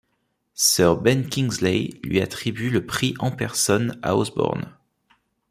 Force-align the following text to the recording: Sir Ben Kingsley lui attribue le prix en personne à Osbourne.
Sir 0.55 0.95
Ben 0.97 1.29
Kingsley 1.29 1.91
lui 2.03 2.21
attribue 2.21 2.71
le 2.71 2.83
prix 2.87 3.13
en 3.19 3.29
personne 3.29 3.99
à 4.01 4.15
Osbourne. 4.17 4.75